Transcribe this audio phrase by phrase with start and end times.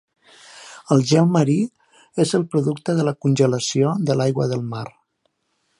[0.95, 1.57] El gel marí
[2.25, 4.87] és el producte de la congelació de l'aigua del mar.